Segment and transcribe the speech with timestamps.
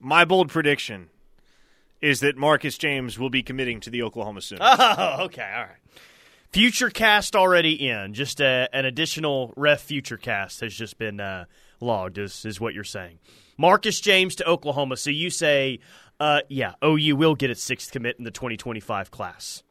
[0.00, 1.10] My bold prediction
[2.00, 4.66] is that Marcus James will be committing to the Oklahoma Sooners.
[4.78, 5.76] Oh, okay, all right.
[6.50, 8.12] Future cast already in.
[8.14, 11.44] Just a, an additional ref future cast has just been uh,
[11.80, 13.18] logged, is, is what you're saying.
[13.56, 14.96] Marcus James to Oklahoma.
[14.96, 15.78] So you say,
[16.18, 19.62] uh, yeah, OU will get its sixth commit in the 2025 class.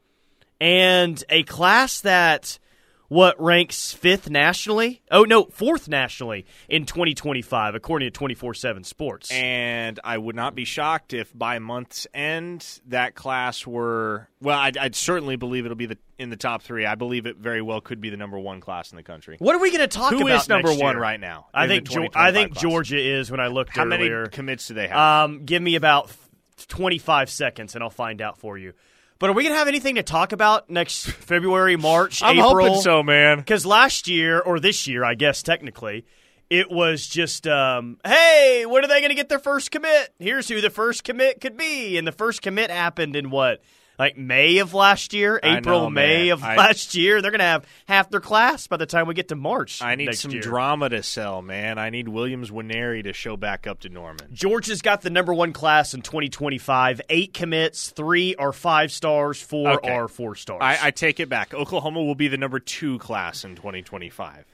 [0.60, 2.58] And a class that
[3.10, 5.02] what ranks fifth nationally?
[5.10, 9.32] Oh no, fourth nationally in 2025, according to 24/7 Sports.
[9.32, 14.56] And I would not be shocked if by month's end that class were well.
[14.56, 16.86] I'd, I'd certainly believe it'll be the in the top three.
[16.86, 19.36] I believe it very well could be the number one class in the country.
[19.40, 20.42] What are we going to talk Who about?
[20.42, 21.48] is number one right now?
[21.52, 22.62] I think the Geo- 2025 I think class?
[22.62, 25.26] Georgia is when I looked How many commits do they have?
[25.26, 26.12] Um, give me about
[26.68, 28.72] 25 seconds and I'll find out for you.
[29.20, 32.30] But are we going to have anything to talk about next February, March, April?
[32.30, 32.66] I'm April?
[32.66, 33.36] hoping so, man.
[33.36, 36.06] Because last year, or this year, I guess technically,
[36.48, 40.14] it was just, um, hey, when are they going to get their first commit?
[40.18, 41.98] Here's who the first commit could be.
[41.98, 43.60] And the first commit happened in what?
[44.00, 46.32] Like May of last year, April, know, May man.
[46.32, 47.20] of I- last year.
[47.20, 49.82] They're going to have half their class by the time we get to March.
[49.82, 50.40] I need some year.
[50.40, 51.78] drama to sell, man.
[51.78, 54.28] I need Williams Nwaneri to show back up to Norman.
[54.32, 57.02] Georgia's got the number one class in 2025.
[57.10, 59.92] Eight commits, three are five stars, four Okay.
[59.92, 60.60] are four stars.
[60.62, 61.52] I, I take it back.
[61.52, 64.46] Oklahoma will be the number two class in 2025.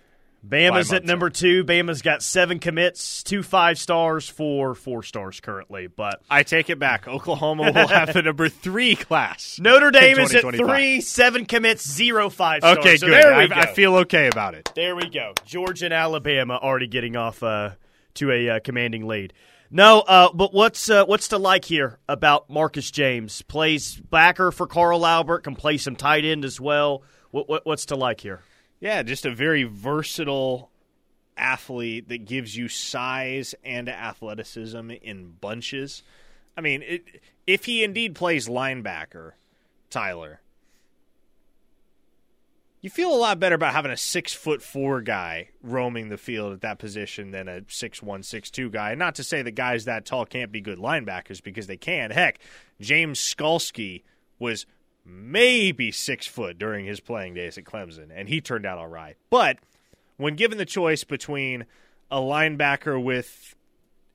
[0.49, 1.65] Bama's at number two.
[1.65, 5.87] Bama's got seven commits, two five stars, four four stars currently.
[5.87, 7.09] But I take it back.
[7.09, 9.59] Oklahoma will have the number three class.
[9.63, 12.79] Notre Dame is at three, seven commits, zero five stars.
[12.79, 13.25] Okay, so good.
[13.25, 13.55] I, go.
[13.55, 14.71] I feel okay about it.
[14.75, 15.33] There we go.
[15.45, 17.71] Georgia and Alabama already getting off uh,
[18.15, 19.33] to a uh, commanding lead.
[19.71, 23.43] No, uh, but what's uh, what's to like here about Marcus James?
[23.43, 27.03] Plays backer for Carl Albert, can play some tight end as well.
[27.33, 28.41] What, what, what's to like here?
[28.81, 30.71] Yeah, just a very versatile
[31.37, 36.03] athlete that gives you size and athleticism in bunches.
[36.57, 37.05] I mean, it,
[37.47, 39.33] if he indeed plays linebacker,
[39.91, 40.41] Tyler,
[42.81, 46.53] you feel a lot better about having a six foot four guy roaming the field
[46.53, 48.95] at that position than a six one, six two guy.
[48.95, 52.11] Not to say that guys that tall can't be good linebackers because they can.
[52.11, 52.39] Heck,
[52.81, 54.03] James Skalski
[54.39, 54.67] was
[55.07, 59.17] maybe six foot during his playing days at Clemson, and he turned out all right.
[59.31, 59.59] But
[60.17, 61.65] when given the choice between
[62.11, 63.55] a linebacker with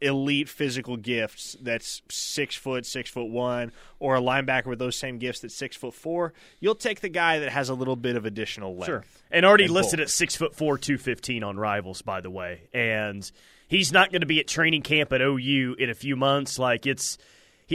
[0.03, 5.19] elite physical gifts that's six foot, six foot one, or a linebacker with those same
[5.19, 8.25] gifts that's six foot four, you'll take the guy that has a little bit of
[8.25, 9.21] additional length.
[9.31, 10.05] And already And listed bulk.
[10.05, 12.63] at six foot four, two fifteen on Rivals, by the way.
[12.73, 13.29] And
[13.67, 16.57] he's not going to be at training camp at OU in a few months.
[16.57, 17.17] Like it's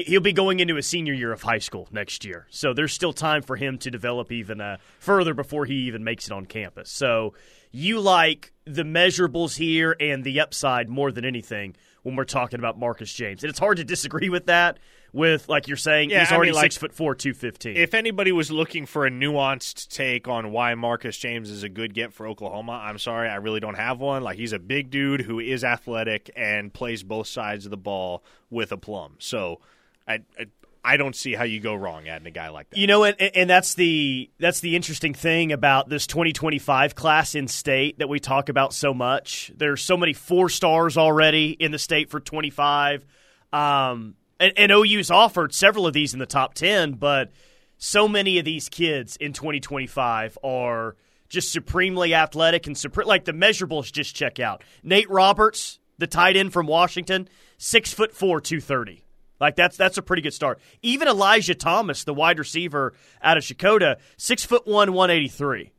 [0.02, 2.46] he'll be going into his senior year of high school next year.
[2.50, 6.26] So there's still time for him to develop even uh, further before he even makes
[6.26, 6.90] it on campus.
[6.90, 7.34] So
[7.72, 12.78] you like the measurables here and the upside more than anything when we're talking about
[12.78, 13.42] Marcus James.
[13.42, 14.78] And it's hard to disagree with that.
[15.12, 17.76] With like you're saying, Yeah, he's I already mean, like, six foot four, two fifteen.
[17.76, 21.94] If anybody was looking for a nuanced take on why Marcus James is a good
[21.94, 24.22] get for Oklahoma, I'm sorry, I really don't have one.
[24.22, 28.24] Like he's a big dude who is athletic and plays both sides of the ball
[28.50, 29.14] with aplomb.
[29.18, 29.60] So
[30.06, 30.46] I I,
[30.86, 32.78] I don't see how you go wrong adding a guy like that.
[32.78, 37.48] You know, and, and that's the that's the interesting thing about this 2025 class in
[37.48, 39.50] state that we talk about so much.
[39.56, 43.04] There's so many four stars already in the state for 25,
[43.52, 47.32] um, and, and OU's offered several of these in the top 10, but
[47.78, 50.94] so many of these kids in 2025 are
[51.28, 54.62] just supremely athletic and super, like the measurables just check out.
[54.84, 57.28] Nate Roberts, the tight end from Washington,
[57.58, 59.05] six foot four, two thirty.
[59.40, 60.60] Like that's that's a pretty good start.
[60.82, 65.72] Even Elijah Thomas, the wide receiver out of Shakota, six foot one, one eighty three.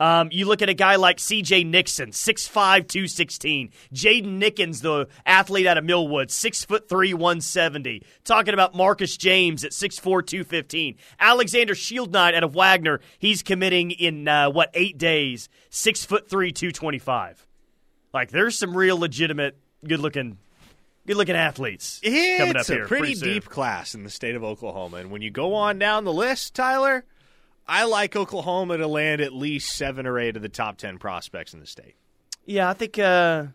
[0.00, 1.64] Um, you look at a guy like C.J.
[1.64, 3.70] Nixon, 6'5", 216.
[3.92, 8.02] Jaden Nickens, the athlete out of Millwood, six foot three, one seventy.
[8.24, 10.96] Talking about Marcus James at 6'4", 215.
[11.20, 16.50] Alexander Shieldnight out of Wagoner, he's committing in uh, what eight days, six foot three,
[16.50, 17.46] two twenty five.
[18.14, 20.38] Like there's some real legitimate, good looking,
[21.10, 23.28] good looking at athletes coming up It's a pretty soon.
[23.28, 26.54] deep class in the state of Oklahoma, and when you go on down the list,
[26.54, 27.04] Tyler,
[27.66, 31.54] I like Oklahoma to land at least seven or eight of the top ten prospects
[31.54, 31.94] in the state.
[32.44, 33.46] Yeah, I think uh,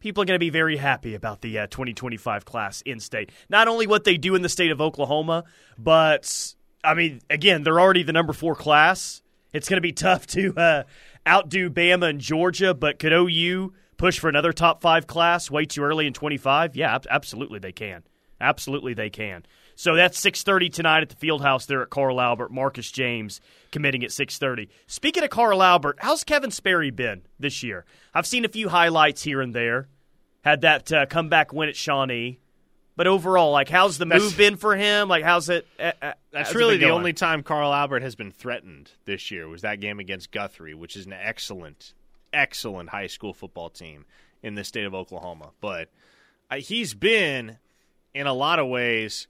[0.00, 3.30] people are going to be very happy about the uh, 2025 class in state.
[3.48, 5.44] Not only what they do in the state of Oklahoma,
[5.78, 6.54] but
[6.84, 9.22] I mean, again, they're already the number four class.
[9.52, 10.82] It's going to be tough to uh,
[11.28, 13.72] outdo Bama and Georgia, but could OU
[14.02, 16.74] push for another top five class way too early in 25?
[16.74, 18.02] Yeah, absolutely they can.
[18.40, 19.44] Absolutely they can.
[19.76, 22.50] So that's 6:30 tonight at the Fieldhouse there at Carl Albert.
[22.50, 23.40] Marcus James
[23.70, 24.68] committing at 6:30.
[24.88, 27.84] Speaking of Carl Albert, how's Kevin Sperry been this year?
[28.12, 29.86] I've seen a few highlights here and there.
[30.42, 32.40] Had that uh, comeback win at Shawnee.
[32.96, 35.08] But overall, like, how's the move been for him?
[35.08, 35.64] Like, how's it?
[35.78, 39.30] Uh, uh, That's how's really been the only time Carl Albert has been threatened this
[39.30, 41.94] year was that game against Guthrie, which is an excellent,
[42.32, 44.04] excellent high school football team
[44.42, 45.50] in the state of Oklahoma.
[45.60, 45.90] But
[46.50, 47.58] uh, he's been,
[48.14, 49.28] in a lot of ways,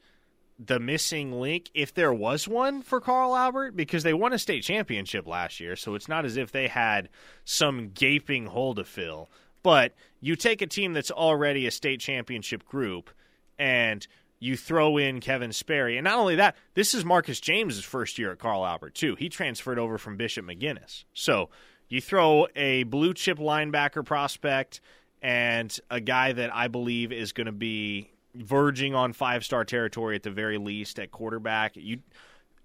[0.59, 4.63] the missing link, if there was one for Carl Albert, because they won a state
[4.63, 5.77] championship last year.
[5.77, 7.09] So it's not as if they had
[7.45, 9.31] some gaping hole to fill.
[9.63, 13.11] But you take a team that's already a state championship group
[13.59, 14.07] and
[14.41, 15.97] you throw in Kevin Sperry.
[15.97, 19.15] And not only that, this is Marcus James' first year at Carl Albert, too.
[19.15, 21.05] He transferred over from Bishop McGuinness.
[21.15, 21.51] So
[21.93, 24.81] you throw a blue chip linebacker prospect
[25.21, 30.17] and a guy that I believe is going to be verging on five star territory
[30.17, 31.77] at the very least at quarterback.
[31.77, 31.99] You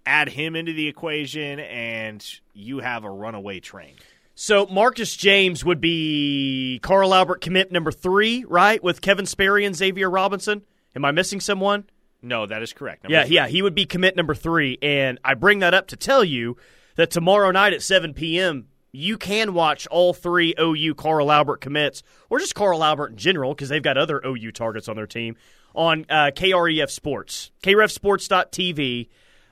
[0.06, 3.94] add him into the equation, and you have a runaway train.
[4.34, 8.82] So Marcus James would be Carl Albert commit number three, right?
[8.82, 10.62] With Kevin Sperry and Xavier Robinson.
[10.96, 11.84] Am I missing someone?
[12.22, 13.04] No, that is correct.
[13.04, 13.34] Number Yeah, three.
[13.36, 14.78] yeah, he would be commit number three.
[14.80, 16.56] And I bring that up to tell you
[16.96, 22.02] that tomorrow night at 7 p.m., you can watch all three OU Carl Albert commits,
[22.30, 25.36] or just Carl Albert in general, because they've got other OU targets on their team,
[25.74, 27.50] on uh, KREF Sports.
[27.62, 29.08] KREFSports.tv.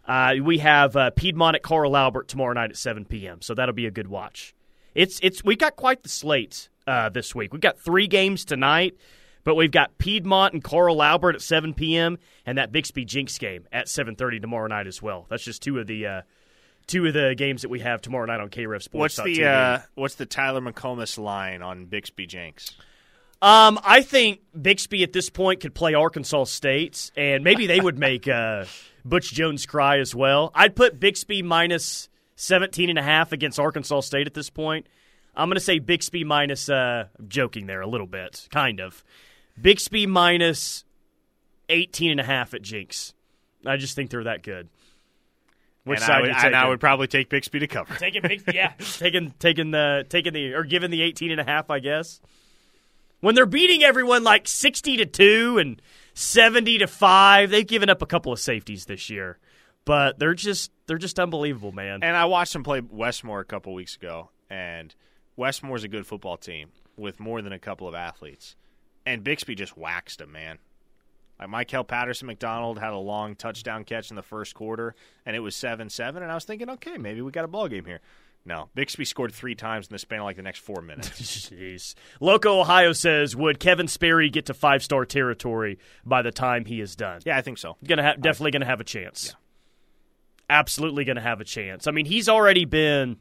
[0.07, 3.75] Uh, we have uh, Piedmont at Carl Albert tomorrow night at 7 p.m., so that'll
[3.75, 4.55] be a good watch.
[4.95, 7.53] It's it's we got quite the slate uh, this week.
[7.53, 8.97] We've got three games tonight,
[9.45, 12.19] but we've got Piedmont and Carl Albert at 7 p.m.
[12.47, 15.27] and that Bixby Jenks game at 7:30 tomorrow night as well.
[15.29, 16.23] That's just two of the uh,
[16.87, 19.19] two of the games that we have tomorrow night on KREF Sports.
[19.19, 22.75] What's the uh, what's the Tyler McComas line on Bixby Jenks?
[23.43, 27.99] Um, I think Bixby at this point could play Arkansas State, and maybe they would
[27.99, 28.65] make uh,
[29.05, 30.51] Butch Jones cry as well.
[30.55, 34.87] I'd put Bixby minus 17 and a half against Arkansas State at this point.
[35.35, 39.05] I'm going to say Bixby minus, uh, I'm joking there a little bit, kind of.
[39.61, 40.85] Bixby minus
[41.69, 43.13] 18 and a half at Jenks.
[43.67, 44.69] I just think they're that good.
[45.87, 46.55] Which and side I would, you and taking?
[46.57, 47.95] I would probably take Bixby to cover.
[47.95, 51.71] Taking Bixby, yeah, taking taking the taking the or giving the 18 and a half,
[51.71, 52.21] I guess.
[53.21, 55.81] When they're beating everyone like 60 to 2 and
[56.15, 59.39] 70 to 5, they've given up a couple of safeties this year.
[59.85, 62.03] But they're just they're just unbelievable, man.
[62.03, 64.93] And I watched them play Westmoore a couple weeks ago, and
[65.37, 68.57] Westmoore's a good football team with more than a couple of athletes.
[69.07, 70.59] And Bixby just waxed them, man.
[71.39, 74.95] Like Michael Patterson McDonald had a long touchdown catch in the first quarter,
[75.25, 76.23] and it was seven seven.
[76.23, 78.01] And I was thinking, okay, maybe we got a ball game here.
[78.47, 81.11] No, Bixby scored three times in the span of like the next four minutes.
[81.51, 81.95] Jeez.
[82.21, 86.81] Loco Ohio says, would Kevin Sperry get to five star territory by the time he
[86.81, 87.21] is done?
[87.27, 87.77] yeah, I think so.
[87.85, 89.35] Gonna ha- definitely gonna have a chance.
[90.49, 91.89] Absolutely gonna have a chance.
[91.89, 93.17] I mean, he's already been,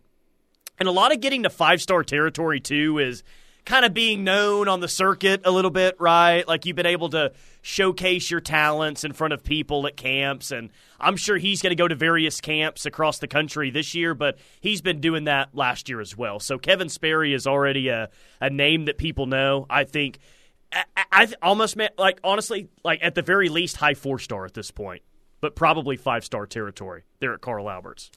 [0.77, 3.23] and a lot of getting to five star territory too is
[3.65, 6.47] kind of being known on the circuit a little bit, right?
[6.47, 10.69] Like you've been able to showcase your talents in front of people at camps, and
[10.99, 14.37] I'm sure he's going to go to various camps across the country this year, but
[14.61, 16.39] he's been doing that last year as well.
[16.39, 18.09] So Kevin Sperry is already a,
[18.39, 19.65] a name that people know.
[19.69, 20.19] I think.
[21.11, 24.71] I, almost meant like honestly, like at the very least, high four star at this
[24.71, 25.03] point,
[25.39, 28.11] but probably five star territory there at Carl Alberts.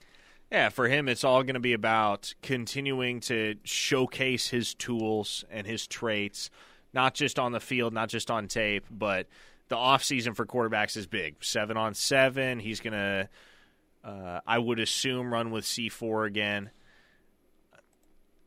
[0.51, 5.67] Yeah, for him, it's all going to be about continuing to showcase his tools and
[5.67, 6.49] his traits,
[6.95, 9.27] not just on the field, not just on tape, but
[9.69, 11.45] the offseason for quarterbacks is big.
[11.45, 12.61] Seven on seven.
[12.61, 13.29] He's going to,
[14.03, 16.71] uh, I would assume, run with C4 again.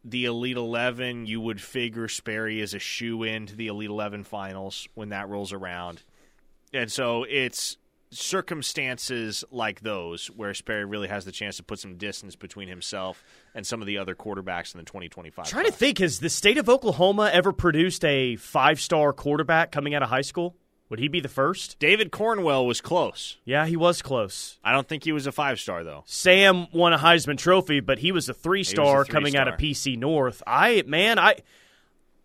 [0.04, 4.24] The Elite 11, you would figure Sperry is a shoe in to the Elite 11
[4.24, 6.02] finals when that rolls around.
[6.74, 7.78] And so it's
[8.12, 13.24] circumstances like those where Sperry really has the chance to put some distance between himself
[13.56, 15.48] and some of the other quarterbacks in the 2025.
[15.48, 19.96] Trying to think, has the state of Oklahoma ever produced a five star quarterback coming
[19.96, 20.56] out of high school?
[20.90, 21.80] Would he be the first?
[21.80, 23.38] David Cornwell was close.
[23.46, 24.60] Yeah, he was close.
[24.62, 26.04] I don't think he was a five star though.
[26.06, 29.06] Sam won a Heisman Trophy, but he was a three star three-star.
[29.06, 30.44] coming out of PC North.
[30.46, 31.38] I man, I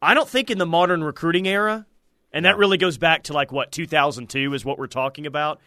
[0.03, 1.87] I don't think in the modern recruiting era,
[2.33, 5.61] and that really goes back to like what 2002 is what we're talking about.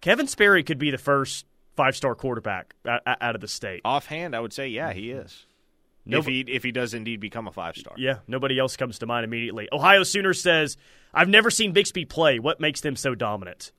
[0.00, 3.82] Kevin Sperry could be the first five star quarterback out, of the state.
[3.84, 5.46] Offhand, I would say yeah, he is.
[6.08, 7.94] If he if he does indeed become a five star.
[7.96, 9.68] Yeah, nobody else comes to mind immediately.
[9.72, 10.76] Ohio Sooner says,
[11.12, 12.38] I've never seen Bixby play.
[12.38, 13.72] What makes them so dominant?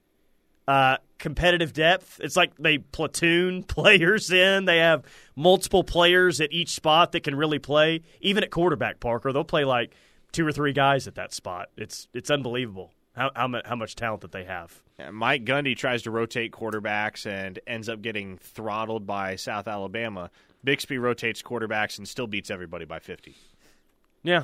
[0.67, 2.19] Uh, competitive depth.
[2.21, 4.65] It's like they platoon players in.
[4.65, 5.05] They have
[5.35, 8.01] multiple players at each spot that can really play.
[8.19, 9.93] Even at quarterback, Parker, they'll play like
[10.33, 11.69] two or three guys at that spot.
[11.77, 14.81] It's it's unbelievable how how, how much talent that they have.
[15.11, 20.31] Mike Gundy tries to rotate quarterbacks and ends up getting throttled by South Alabama.
[20.63, 23.35] Bixby rotates quarterbacks and still beats everybody by 50.
[24.23, 24.43] Yeah.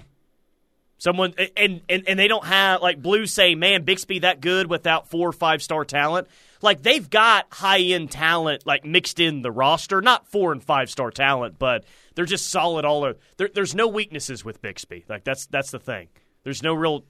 [0.99, 5.09] Someone and, and and they don't have like Blues say, man, Bixby that good without
[5.09, 6.27] four or five star talent.
[6.61, 10.89] Like they've got high end talent like mixed in the roster, not four and five
[10.89, 11.83] star talent, but
[12.15, 13.17] they're just solid all over.
[13.35, 15.03] There, there's no weaknesses with Bixby.
[15.09, 16.07] Like that's that's the thing.
[16.43, 17.05] There's no real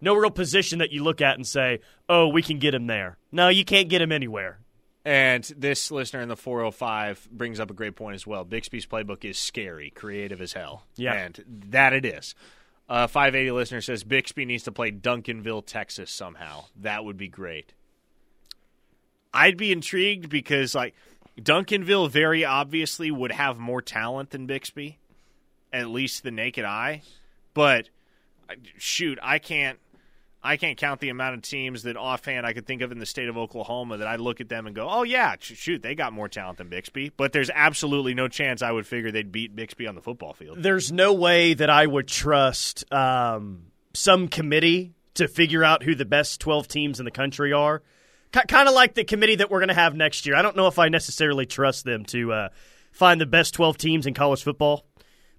[0.00, 3.16] no real position that you look at and say, "Oh, we can get him there."
[3.32, 4.58] No, you can't get him anywhere.
[5.04, 8.44] And this listener in the 405 brings up a great point as well.
[8.44, 10.84] Bixby's playbook is scary, creative as hell.
[10.96, 11.14] Yeah.
[11.14, 12.34] And that it is.
[12.90, 16.64] Uh, 580 listener says Bixby needs to play Duncanville, Texas somehow.
[16.76, 17.72] That would be great.
[19.32, 20.94] I'd be intrigued because, like,
[21.40, 24.98] Duncanville very obviously would have more talent than Bixby,
[25.72, 27.02] at least the naked eye.
[27.54, 27.88] But
[28.76, 29.78] shoot, I can't
[30.42, 33.06] I can't count the amount of teams that offhand I could think of in the
[33.06, 36.12] state of Oklahoma that I look at them and go, "Oh yeah, shoot, they got
[36.12, 39.86] more talent than Bixby." But there's absolutely no chance I would figure they'd beat Bixby
[39.86, 40.62] on the football field.
[40.62, 46.04] There's no way that I would trust um, some committee to figure out who the
[46.04, 47.82] best 12 teams in the country are.
[48.30, 50.36] Kind of like the committee that we're going to have next year.
[50.36, 52.48] I don't know if I necessarily trust them to uh,
[52.92, 54.84] find the best 12 teams in college football.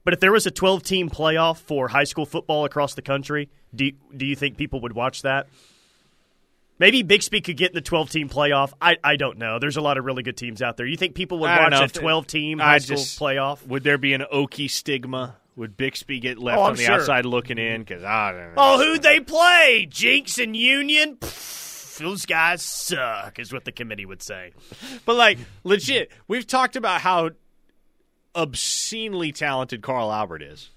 [0.03, 3.49] But if there was a 12 team playoff for high school football across the country,
[3.75, 5.47] do, do you think people would watch that?
[6.79, 8.71] Maybe Bixby could get in the 12 team playoff.
[8.81, 9.59] I, I don't know.
[9.59, 10.85] There's a lot of really good teams out there.
[10.85, 13.65] You think people would watch a 12 team high school just, playoff?
[13.67, 15.35] Would there be an Okie stigma?
[15.57, 16.95] Would Bixby get left oh, on the sure.
[16.95, 17.81] outside looking in?
[17.81, 18.53] Because I don't know.
[18.55, 19.87] Oh, who'd they play?
[19.89, 21.17] Jenks and Union?
[21.17, 24.53] Pfft, those guys suck, is what the committee would say.
[25.03, 27.31] But, like, legit, we've talked about how
[28.39, 30.69] obscenely talented Carl Albert is.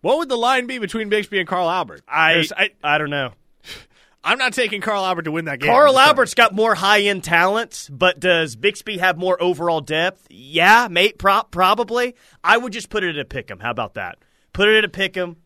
[0.00, 2.02] What would the line be between Bixby and Carl Albert?
[2.08, 3.32] I I, I don't know.
[4.24, 5.70] I'm not taking Carl Albert to win that game.
[5.70, 10.26] Carl Albert's got more high end talent, but does Bixby have more overall depth?
[10.28, 12.14] Yeah, mate, pro- probably.
[12.42, 13.60] I would just put it at a pick 'em.
[13.60, 14.18] How about that?
[14.52, 15.36] Put it at a pick 'em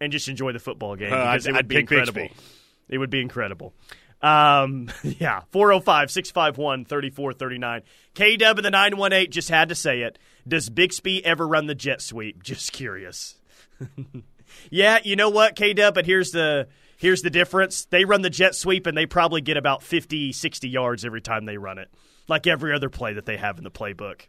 [0.00, 2.22] and just enjoy the football game uh, because I'd, it would I'd be incredible.
[2.22, 2.40] Bixby.
[2.88, 3.74] It would be incredible.
[4.22, 7.82] Um, yeah, 405 651 3439.
[8.14, 10.18] K Dub in the 918 just had to say it.
[10.46, 12.42] Does Bixby ever run the jet sweep?
[12.42, 13.38] Just curious.
[14.70, 17.86] yeah, you know what, K Dub, but here's the here's the difference.
[17.86, 21.44] They run the jet sweep and they probably get about 50, 60 yards every time
[21.46, 21.88] they run it.
[22.28, 24.22] Like every other play that they have in the playbook.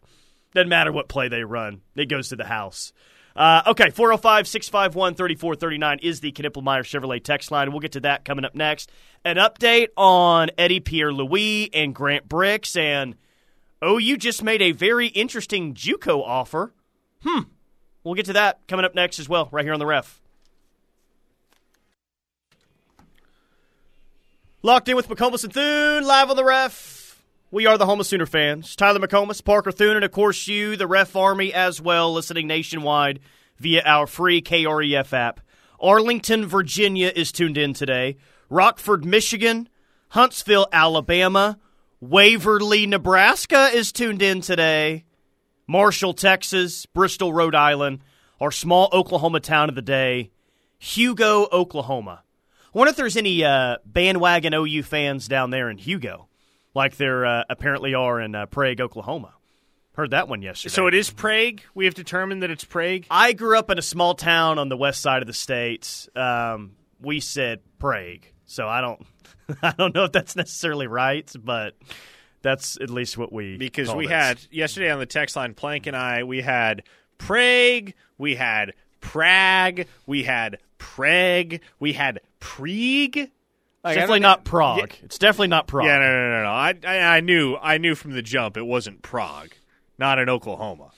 [0.54, 2.94] Doesn't matter what play they run, it goes to the house.
[3.36, 7.72] Uh, okay, 405 651 3439 is the Knippelmeyer Chevrolet text line.
[7.72, 8.92] We'll get to that coming up next.
[9.24, 12.76] An update on Eddie Pierre Louis and Grant Brix.
[12.76, 13.16] And
[13.82, 16.74] oh, you just made a very interesting Juco offer.
[17.24, 17.42] Hmm.
[18.04, 20.20] We'll get to that coming up next as well, right here on the ref.
[24.64, 27.01] Locked in with McComas and Thune, live on the ref.
[27.54, 28.78] We are the Homa Sooner fans.
[28.78, 33.20] Tyler McComas, Parker Thune, and of course you, the Ref Army, as well, listening nationwide
[33.58, 35.42] via our free KREF app.
[35.78, 38.16] Arlington, Virginia is tuned in today.
[38.50, 39.68] Rockford, Michigan,
[40.12, 41.60] Huntsville, Alabama,
[42.00, 45.04] Waverly, Nebraska is tuned in today.
[45.68, 48.00] Marshall, Texas, Bristol, Rhode Island,
[48.40, 50.32] our small Oklahoma town of the day,
[50.80, 52.24] Hugo, Oklahoma.
[52.74, 56.30] I wonder if there's any uh, bandwagon OU fans down there in Hugo
[56.74, 59.34] like there uh, apparently are in uh, Prague, Oklahoma.
[59.94, 60.74] Heard that one yesterday.
[60.74, 61.62] So it is Prague.
[61.76, 63.06] We have determined that it's Prague.
[63.12, 66.08] I grew up in a small town on the west side of the state.
[66.16, 69.06] Um, we said Prague, so I don't,
[69.62, 71.76] I don't know if that's necessarily right, but
[72.42, 74.14] that's at least what we because we this.
[74.14, 75.54] had yesterday on the text line.
[75.54, 76.84] Plank and I we had
[77.18, 83.30] Prague, we had Prague, we had Prague, we had Prague.
[83.84, 84.78] Like, definitely not Prague.
[84.78, 85.86] Yeah, it's definitely not Prague.
[85.86, 86.50] Yeah, no, no, no, no.
[86.50, 89.52] I, I, I knew, I knew from the jump it wasn't Prague,
[89.98, 90.92] not in Oklahoma.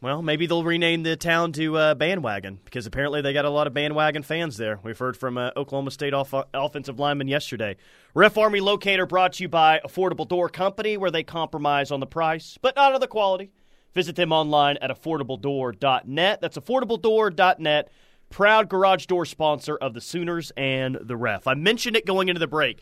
[0.00, 3.66] Well, maybe they'll rename the town to uh, Bandwagon because apparently they got a lot
[3.66, 4.78] of bandwagon fans there.
[4.84, 7.76] We've heard from uh, Oklahoma State off- offensive lineman yesterday.
[8.14, 12.06] Ref Army Locator brought to you by Affordable Door Company, where they compromise on the
[12.06, 13.50] price but not on the quality.
[13.92, 16.40] Visit them online at affordabledoor.net.
[16.40, 17.90] That's affordabledoor.net
[18.30, 21.46] proud garage door sponsor of the Sooners and the Ref.
[21.46, 22.80] I mentioned it going into the break.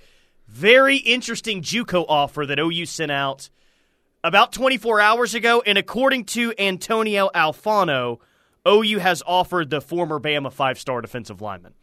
[0.48, 3.50] Very interesting JUCO offer that OU sent out
[4.22, 8.18] about 24 hours ago, and according to Antonio Alfano,
[8.66, 11.74] OU has offered the former Bama five-star defensive lineman.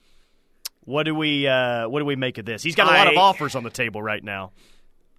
[0.86, 2.62] What do we uh, what do we make of this?
[2.62, 4.52] He's got a lot of offers on the table right now.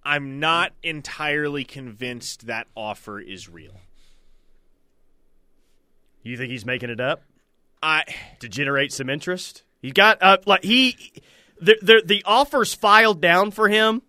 [0.03, 3.73] I'm not entirely convinced that offer is real.
[6.21, 7.23] You think he's making it up?
[7.81, 8.03] I
[8.39, 9.63] to generate some interest.
[9.81, 11.13] He got uh, like he
[11.59, 14.01] the, the the offers filed down for him.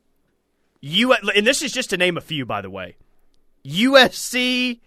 [0.80, 2.96] You and this is just to name a few, by the way.
[3.64, 4.80] USC,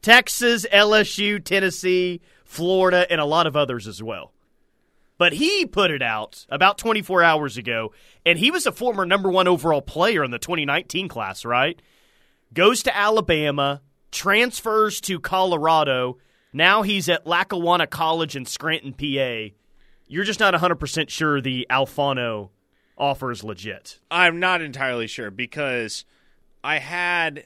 [0.00, 4.32] Texas, LSU, Tennessee, Florida, and a lot of others as well.
[5.18, 7.92] But he put it out about 24 hours ago,
[8.26, 11.80] and he was a former number one overall player in the 2019 class, right?
[12.52, 16.18] Goes to Alabama, transfers to Colorado.
[16.52, 19.54] Now he's at Lackawanna College in Scranton, PA.
[20.06, 22.50] You're just not 100% sure the Alfano
[22.98, 23.98] offer is legit.
[24.10, 26.04] I'm not entirely sure because
[26.62, 27.44] I had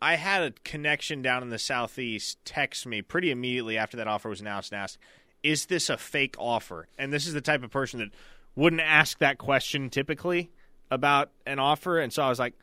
[0.00, 4.28] I had a connection down in the southeast text me pretty immediately after that offer
[4.28, 4.98] was announced and asked,
[5.42, 8.10] "Is this a fake offer?" And this is the type of person that
[8.56, 10.50] wouldn't ask that question typically
[10.90, 12.54] about an offer, and so I was like,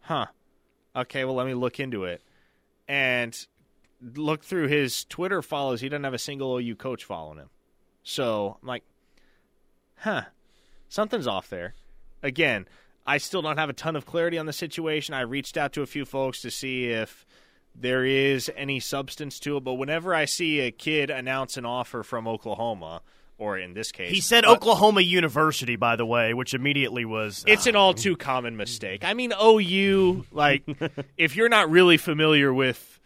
[0.00, 0.26] "Huh,
[0.96, 2.22] okay, well let me look into it."
[2.90, 3.46] And
[4.16, 7.48] look through his Twitter follows, he doesn't have a single OU coach following him.
[8.02, 8.82] So I'm like,
[9.98, 10.22] huh,
[10.88, 11.74] something's off there.
[12.20, 12.66] Again,
[13.06, 15.14] I still don't have a ton of clarity on the situation.
[15.14, 17.24] I reached out to a few folks to see if
[17.76, 22.02] there is any substance to it, but whenever I see a kid announce an offer
[22.02, 23.02] from Oklahoma,
[23.40, 27.42] or in this case, He said uh, Oklahoma University, by the way, which immediately was.
[27.46, 29.02] It's an all too common mistake.
[29.02, 30.62] I mean, OU, like,
[31.16, 32.98] if you're not really familiar with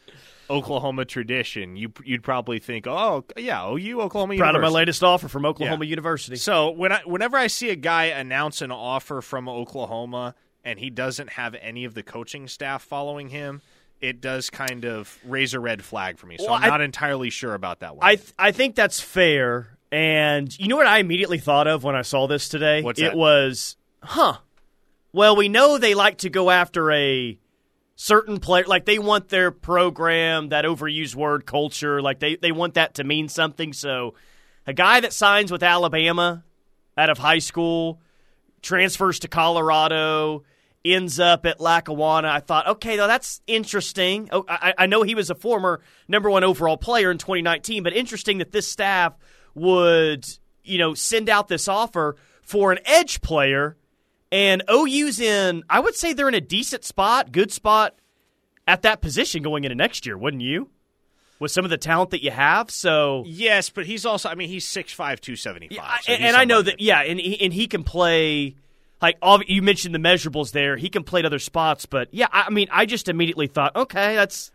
[0.50, 4.34] Oklahoma tradition, you you'd probably think, oh yeah, OU, Oklahoma.
[4.34, 4.38] University.
[4.38, 5.90] Proud of my latest offer from Oklahoma Yeah.
[5.90, 6.36] University.
[6.36, 10.90] So when I whenever I see a guy announce an offer from Oklahoma and he
[10.90, 13.62] doesn't have any of the coaching staff following him,
[14.02, 16.36] it does kind of raise a red flag for me.
[16.38, 18.06] So Well, I'm I- not entirely sure about that one.
[18.06, 19.73] I th- I think that's fair.
[19.94, 22.82] And you know what I immediately thought of when I saw this today?
[22.82, 23.16] What's it that?
[23.16, 24.38] was, huh.
[25.12, 27.38] Well, we know they like to go after a
[27.94, 32.74] certain player like they want their program, that overused word culture, like they, they want
[32.74, 33.72] that to mean something.
[33.72, 34.14] So
[34.66, 36.42] a guy that signs with Alabama
[36.98, 38.00] out of high school,
[38.62, 40.42] transfers to Colorado,
[40.84, 42.26] ends up at Lackawanna.
[42.26, 44.28] I thought, okay, though that's interesting.
[44.32, 47.92] Oh, I, I know he was a former number one overall player in 2019, but
[47.92, 49.14] interesting that this staff
[49.54, 50.26] would,
[50.64, 53.76] you know, send out this offer for an edge player.
[54.32, 57.94] And OU's in, I would say they're in a decent spot, good spot
[58.66, 60.70] at that position going into next year, wouldn't you?
[61.38, 62.70] With some of the talent that you have.
[62.70, 65.78] So yes, but he's also I mean he's 6'5", 275.
[65.84, 68.56] I- so and, and I know that, yeah, and he, and he can play.
[69.02, 72.28] Like ob- you mentioned the measurables there, he can play at other spots, but yeah,
[72.32, 74.50] I mean, I just immediately thought, okay, that's.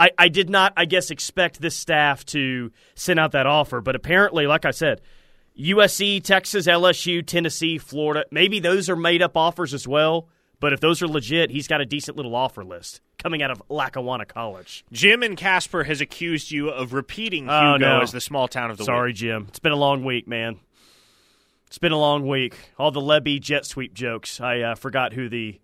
[0.00, 3.94] I, I did not, I guess, expect this staff to send out that offer, but
[3.94, 5.00] apparently, like I said,
[5.58, 10.28] USC, Texas, LSU, Tennessee, Florida, maybe those are made up offers as well.
[10.58, 13.62] But if those are legit, he's got a decent little offer list coming out of
[13.70, 14.84] Lackawanna College.
[14.92, 18.00] Jim and Casper has accused you of repeating Hugo Oh, no.
[18.00, 19.16] as the small town of the Sorry, week.
[19.16, 19.46] Jim.
[19.48, 20.58] It's been a long week, man.
[21.66, 22.54] It's been a long week.
[22.78, 24.40] All the Lebby jet sweep jokes.
[24.40, 25.60] I uh, forgot who the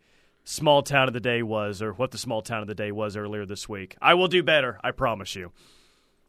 [0.47, 3.17] small town of the day was or what the small town of the day was
[3.17, 3.97] earlier this week.
[4.01, 5.53] I will do better, I promise you.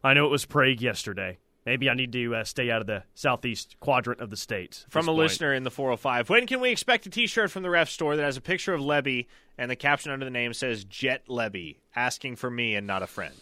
[0.03, 1.38] I know it was Prague yesterday.
[1.65, 4.86] Maybe I need to uh, stay out of the southeast quadrant of the state.
[4.89, 5.19] From a point.
[5.19, 6.30] listener in the 405.
[6.30, 8.82] When can we expect a T-shirt from the ref store that has a picture of
[8.82, 9.27] Lebby
[9.58, 13.08] and the caption under the name says "Jet Lebby," asking for me and not a
[13.08, 13.36] friend?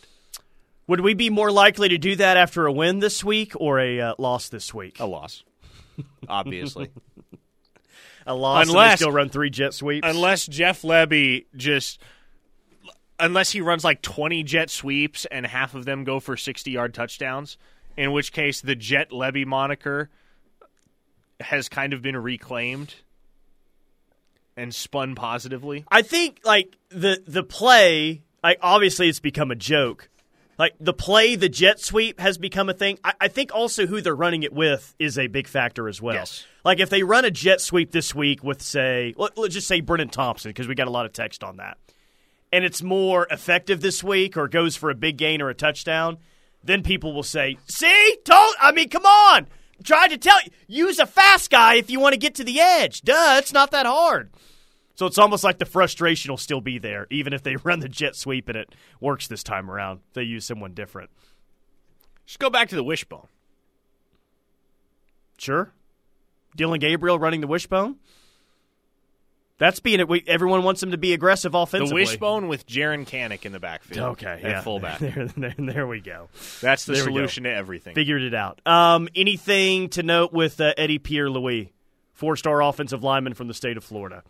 [0.88, 3.99] Would we be more likely to do that after a win this week or a
[3.99, 4.99] uh, loss this week?
[4.99, 5.43] A loss,
[6.27, 6.91] obviously.
[8.25, 10.07] A loss and they still run three jet sweeps?
[10.07, 11.99] unless Jeff Lebby just,
[13.19, 17.57] unless he runs like 20 jet sweeps and half of them go for 60-yard touchdowns,
[17.97, 20.09] in which case the Jet Lebby moniker
[21.39, 22.95] has kind of been reclaimed
[24.57, 25.85] and spun positively.
[25.89, 30.09] I think like the the play, like obviously it's become a joke.
[30.58, 32.98] Like the play, the jet sweep has become a thing.
[33.04, 36.15] I, I think also who they're running it with is a big factor as well.
[36.15, 36.46] Yes.
[36.63, 39.82] Like if they run a jet sweep this week with say, let, let's just say
[39.82, 41.78] Brenen Thompson because we got a lot of text on that,
[42.54, 46.18] and it's more effective this week or goes for a big gain or a touchdown,
[46.63, 48.56] then people will say, "See, told.
[48.62, 49.48] I mean, come on."
[49.84, 52.62] Tried to tell you, use a fast guy if you want to get to the
[52.62, 53.02] edge.
[53.02, 54.32] Duh, it's not that hard.
[54.95, 57.89] So it's almost like the frustration will still be there, even if they run the
[57.89, 59.99] jet sweep and it works this time around.
[60.13, 61.10] They use someone different.
[62.25, 63.27] Just go back to the wishbone.
[65.38, 65.71] Sure.
[66.55, 67.97] Dillon Gabriel running the wishbone.
[69.58, 70.08] That's being it.
[70.10, 72.03] we- Everyone wants him to be aggressive offensively.
[72.03, 74.12] The wishbone with Jaren Kanak in the backfield.
[74.13, 74.62] Okay, at yeah.
[74.62, 74.99] fullback.
[74.99, 76.27] There, there, there we go.
[76.62, 77.95] That's the There solution to everything.
[77.95, 78.60] Figured it out.
[78.65, 81.71] Um, anything to note with uh, Eddie Pierre Louis,
[82.13, 84.23] four star offensive lineman from the state of Florida?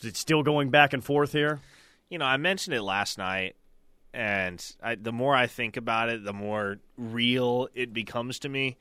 [0.00, 1.60] Is it still going back and forth here?
[2.14, 3.56] you know, I mentioned it last night,
[4.12, 8.76] and I, the more I think about it, the more real it becomes to me.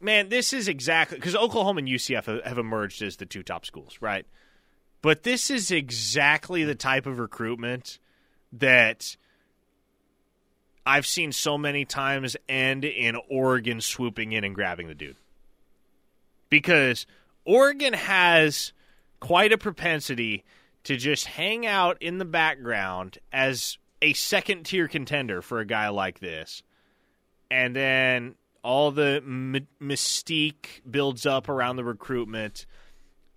[0.00, 3.98] Man, this is exactly because Oklahoma and UCF have emerged as the two top schools,
[4.00, 4.26] right?
[5.02, 7.98] But this is exactly the type of recruitment
[8.52, 9.16] that
[10.84, 15.16] I've seen so many times end in Oregon swooping in and grabbing the dude.
[16.48, 17.06] Because
[17.44, 18.72] Oregon has
[19.20, 20.44] quite a propensity
[20.84, 25.88] to just hang out in the background as a second tier contender for a guy
[25.88, 26.62] like this.
[27.50, 32.66] And then all the m- mystique builds up around the recruitment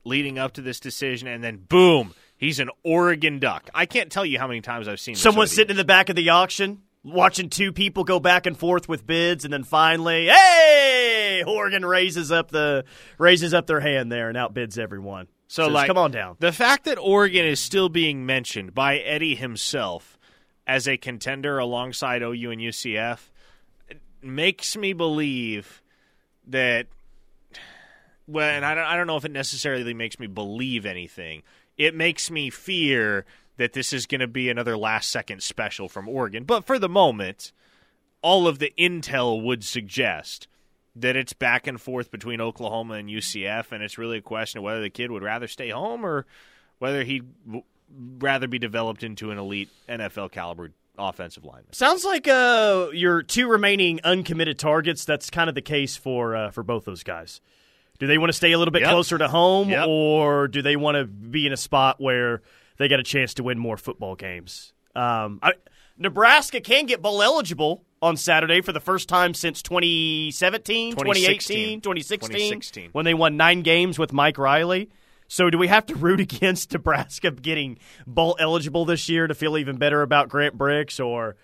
[0.04, 3.70] leading up to this decision, and then boom, he's an Oregon Duck.
[3.74, 6.15] I can't tell you how many times I've seen someone sitting in the back of
[6.15, 11.44] the auction watching two people go back and forth with bids, and then finally, hey,
[11.46, 12.86] Oregon raises up the
[13.18, 15.28] raises up their hand there and outbids everyone.
[15.49, 16.38] So, Says, like, come on down.
[16.39, 20.19] The fact that Oregon is still being mentioned by Eddie himself
[20.67, 23.17] as a contender alongside OU and UCF
[24.21, 25.81] makes me believe
[26.45, 26.85] that.
[28.27, 31.41] Well, and I don't, I don't know if it necessarily makes me believe anything.
[31.77, 33.25] It makes me fear
[33.57, 36.43] that this is going to be another last second special from Oregon.
[36.43, 37.53] But for the moment,
[38.21, 40.47] all of the intel would suggest
[40.95, 44.63] that it's back and forth between Oklahoma and UCF, and it's really a question of
[44.63, 46.25] whether the kid would rather stay home or
[46.80, 47.63] whether he'd w-
[48.19, 51.71] rather be developed into an elite NFL caliber offensive lineman.
[51.71, 55.06] Sounds like uh, your two remaining uncommitted targets.
[55.06, 57.39] That's kind of the case for uh, for both those guys.
[57.99, 58.91] Do they want to stay a little bit Yep.
[58.91, 59.88] closer to home, Yep.
[59.88, 62.41] or do they want to be in a spot where
[62.78, 64.73] they got a chance to win more football games?
[64.95, 65.54] Um, I,
[65.97, 71.81] Nebraska can get bowl eligible on Saturday for the first time since 2017, 2018, 2016.
[71.81, 72.89] 2016, 2016.
[72.91, 74.89] when they won nine games with Mike Riley.
[75.27, 79.57] So, do we have to root against Nebraska getting bowl eligible this year to feel
[79.57, 81.35] even better about Grant Brix, or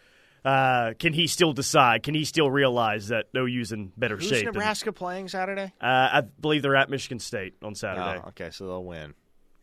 [0.43, 2.01] uh, can he still decide?
[2.03, 4.45] Can he still realize that OU's in better Who's shape?
[4.45, 5.71] than- Nebraska playing Saturday?
[5.81, 8.21] uh, I believe they're at Michigan State on Saturday.
[8.23, 9.13] Oh, okay, so they'll win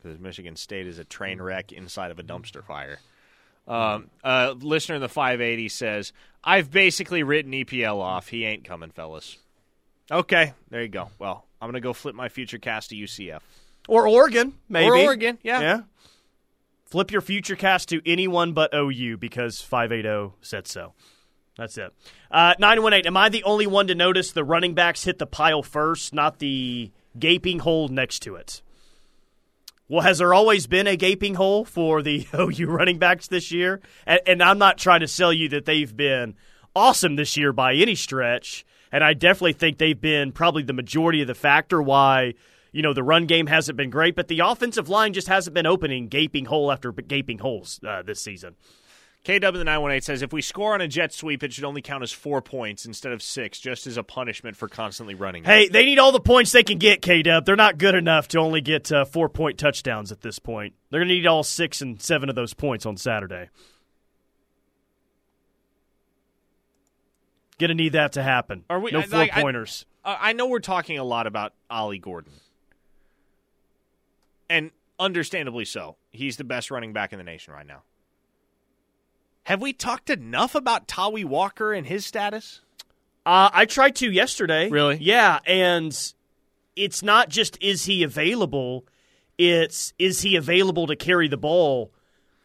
[0.00, 2.98] because Michigan State is a train wreck inside of a dumpster fire.
[3.66, 8.28] Um, uh, listener in the 580 says, "I've basically written EPL off.
[8.28, 9.38] He ain't coming, fellas."
[10.10, 11.10] Okay, there you go.
[11.18, 13.40] Well, I'm gonna go flip my future cast to UCF
[13.88, 14.88] Or Oregon, maybe.
[14.90, 15.38] or Oregon.
[15.42, 15.80] Yeah, Yeah.
[16.84, 20.92] Flip your future cast to anyone but OU because 580 said so.
[21.56, 21.92] That's it.
[22.30, 25.62] Uh, 918, am I the only one to notice the running backs hit the pile
[25.62, 28.60] first, not the gaping hole next to it?
[29.88, 33.80] Well, has there always been a gaping hole for the OU running backs this year?
[34.06, 36.34] And, and I'm not trying to sell you that they've been
[36.74, 38.64] awesome this year by any stretch.
[38.90, 42.34] And I definitely think they've been probably the majority of the factor why,
[42.72, 45.66] you know, the run game hasn't been great, but the offensive line just hasn't been
[45.66, 48.54] opening gaping hole after gaping holes uh, this season.
[49.24, 52.02] KW the 918 says if we score on a jet sweep, it should only count
[52.02, 55.44] as four points instead of six, just as a punishment for constantly running.
[55.44, 57.44] Hey, they need all the points they can get, KW.
[57.44, 60.74] They're not good enough to only get uh, four point touchdowns at this point.
[60.90, 63.48] They're going to need all six and seven of those points on Saturday.
[67.60, 68.64] Going to need that to happen.
[68.68, 69.86] Are we- no four like, pointers.
[70.04, 72.32] Uh, I know we're talking a lot about Ollie Gordon,
[74.50, 75.94] and understandably so.
[76.10, 77.84] He's the best running back in the nation right now.
[79.44, 82.60] Have we talked enough about Tawee Walker and his status?
[83.26, 84.68] Uh, I tried to yesterday.
[84.68, 84.98] Really?
[85.00, 85.96] Yeah, and
[86.76, 88.86] it's not just is he available,
[89.38, 91.92] it's is he available to carry the ball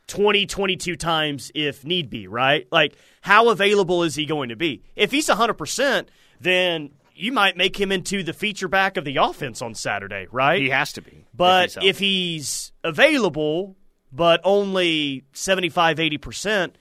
[0.07, 2.67] 20, 22 times if need be, right?
[2.71, 4.83] Like, how available is he going to be?
[4.95, 6.07] If he's 100%,
[6.39, 10.61] then you might make him into the feature back of the offense on Saturday, right?
[10.61, 11.25] He has to be.
[11.33, 13.75] But he's if he's available,
[14.11, 16.73] but only 75, 80%,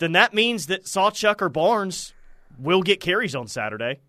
[0.00, 2.12] then that means that Sawchuk or Barnes
[2.58, 4.00] will get carries on Saturday.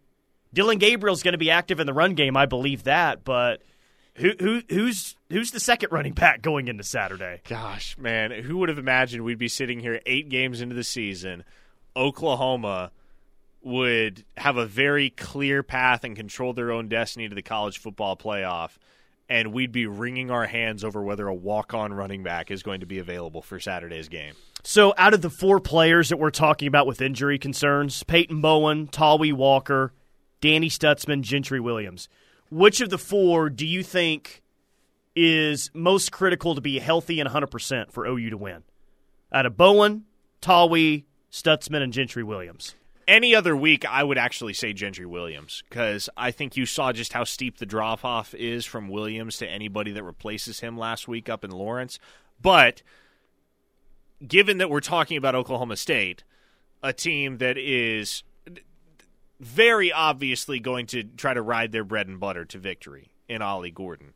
[0.53, 3.61] Dillon Gabriel's going to be active in the run game, I believe that, but
[4.15, 7.41] who, who who's who's the second running back going into Saturday?
[7.47, 11.43] Gosh, man, who would have imagined we'd be sitting here eight games into the season?
[11.95, 12.91] Oklahoma
[13.61, 18.17] would have a very clear path and control their own destiny to the college football
[18.17, 18.71] playoff,
[19.29, 22.81] and we'd be wringing our hands over whether a walk on running back is going
[22.81, 24.33] to be available for Saturday's game.
[24.63, 28.87] So, out of the four players that we're talking about with injury concerns, Peyton Bowen,
[28.87, 29.93] Tawee Walker,
[30.39, 32.07] Danny Stutsman, Gentry Williams,
[32.49, 34.43] which of the four do you think
[35.15, 38.63] is most critical to be healthy and 100% for OU to win?
[39.33, 40.05] Out of Bowen,
[40.41, 42.75] Tawee, Stutsman, and Gentry Williams.
[43.07, 47.13] Any other week, I would actually say Gentry Williams because I think you saw just
[47.13, 51.27] how steep the drop off is from Williams to anybody that replaces him last week
[51.27, 51.99] up in Lawrence.
[52.41, 52.83] But
[54.27, 56.23] given that we're talking about Oklahoma State,
[56.83, 58.23] a team that is
[59.39, 63.71] very obviously going to try to ride their bread and butter to victory in Ollie
[63.71, 64.13] Gordon.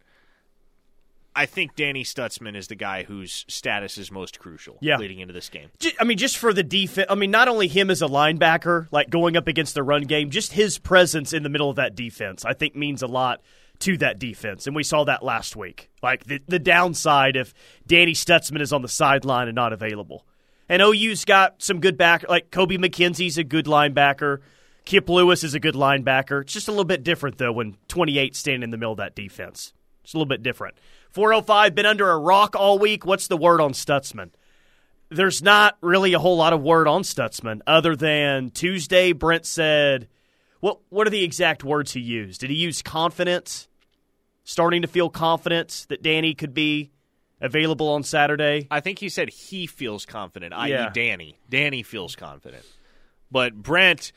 [1.37, 4.97] I think Danny Stutsman is the guy whose status is most crucial Yeah.
[4.97, 5.69] leading into this game.
[5.99, 7.07] I mean, just for the defense.
[7.09, 10.29] I mean, not only him as a linebacker, like going up against the run game,
[10.29, 13.41] just his presence in the middle of that defense, I think means a lot
[13.79, 14.67] to that defense.
[14.67, 15.89] And we saw that last week.
[16.01, 17.53] Like the, the downside if
[17.85, 20.25] Danny Stutsman is on the sideline and not available.
[20.67, 24.39] And OU's got some good back, like Kobie McKinzie's a good linebacker.
[24.83, 26.41] Kip Lewis is a good linebacker.
[26.41, 29.15] It's just a little bit different, though, when 28 stand in the middle of that
[29.15, 29.73] defense.
[30.03, 30.77] It's a little bit different.
[31.11, 33.05] 405, been under a rock all week.
[33.05, 34.31] What's the word on Stutsman?
[35.09, 39.11] there's not really a whole lot of word on Stutsman other than Tuesday.
[39.11, 40.07] Brent said,
[40.59, 40.79] "What?
[40.89, 42.41] What are the exact words he used?
[42.41, 43.67] Did he use confidence?
[44.43, 46.91] Starting to feel confident that Danny could be
[47.41, 48.67] available on Saturday?
[48.69, 50.89] I think he said he feels confident, i.e., Yeah.
[50.93, 51.39] Danny.
[51.49, 52.63] Danny feels confident.
[53.31, 54.11] But Brent,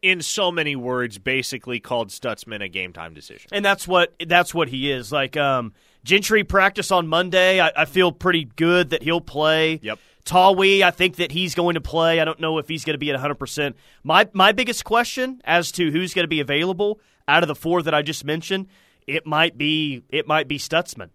[0.00, 3.50] in so many words, basically called Stutsman a game time decision.
[3.52, 5.12] And that's what that's what he is.
[5.12, 5.74] Like um,
[6.04, 7.60] Gentry practice on Monday.
[7.60, 9.80] I, I feel pretty good that he'll play.
[9.82, 9.98] Yep.
[10.24, 12.20] Tawee, I think that he's going to play.
[12.20, 13.74] I don't know if he's going to be at 100%.
[14.02, 17.82] My my biggest question as to who's going to be available out of the four
[17.82, 18.68] that I just mentioned,
[19.06, 21.10] it might be it might be Stutsman.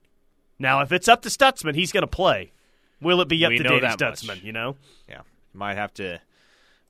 [0.60, 2.52] Now, if it's up to Stutsman, he's going to play.
[3.02, 4.22] Will it be up We to Danny that much.
[4.22, 4.76] Stutsman, you know?
[5.08, 5.22] Yeah,
[5.54, 6.20] might have to,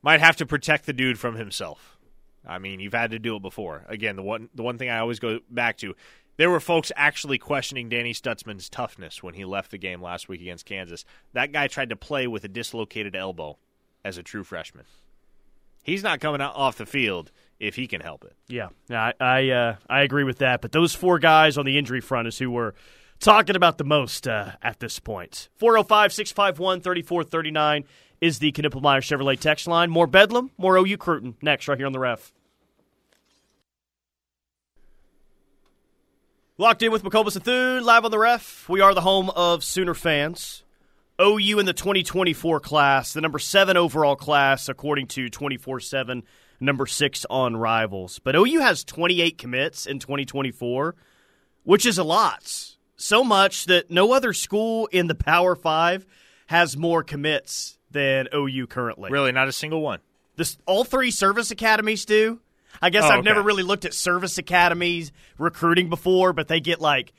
[0.02, 1.96] might have to protect the dude from himself.
[2.44, 3.84] I mean, you've had to do it before.
[3.88, 5.94] Again, the one, the one thing I always go back to,
[6.40, 10.40] there were folks actually questioning Danny Stutsman's toughness when he left the game last week
[10.40, 11.04] against Kansas.
[11.34, 13.58] That guy tried to play with a dislocated elbow
[14.06, 14.86] as a true freshman.
[15.82, 18.32] He's not coming out off the field if he can help it.
[18.48, 20.62] Yeah, I I, uh, I agree with that.
[20.62, 22.72] But those four guys on the injury front is who we're
[23.18, 25.50] talking about the most uh, at this point.
[25.58, 27.84] 405 651 3439
[28.22, 29.90] is the Knippelmeyer Chevrolet text line.
[29.90, 31.36] More Bedlam, more OU Cruton.
[31.42, 32.32] Next, right here on the ref.
[36.60, 38.68] Locked in with McComas and Thune, live on the ref.
[38.68, 40.62] We are the home of Sooner fans.
[41.18, 46.22] OU in the 2024 class, the number seven overall class, according to 24 7,
[46.60, 48.18] number six on rivals.
[48.18, 50.96] But OU has 28 commits in 2024,
[51.62, 52.76] which is a lot.
[52.94, 56.04] So much that no other school in the Power Five
[56.48, 59.10] has more commits than OU currently.
[59.10, 60.00] Really, not a single one.
[60.36, 62.38] This, all three service academies do.
[62.82, 63.28] I guess Oh, I've okay.
[63.28, 67.12] never really looked at service academies recruiting before, but they get like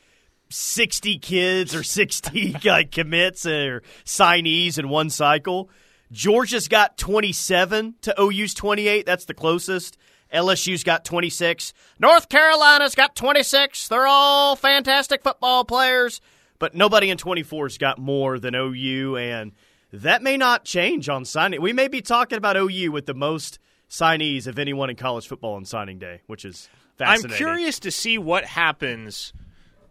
[0.50, 5.70] 60 kids or 60 like commits or signees in one cycle.
[6.12, 9.06] Georgia's got 27 to OU's 28.
[9.06, 9.98] That's the closest.
[10.34, 11.74] LSU's got 26.
[12.00, 13.88] North Carolina's got 26.
[13.88, 16.22] They're all fantastic football players,
[16.60, 19.52] but nobody in 24's got more than OU, and
[19.94, 21.62] that may not change on signing.
[21.62, 23.60] We may be talking about OU with the most
[23.92, 27.32] signees of anyone in college football on signing day, which is fascinating.
[27.32, 29.34] I'm curious to see what happens.